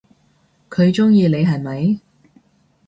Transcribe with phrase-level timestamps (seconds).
[0.67, 1.99] 佢仲鍾意你係咪？